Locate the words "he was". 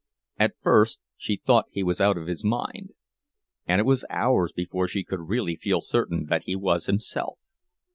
1.69-2.01, 6.45-6.87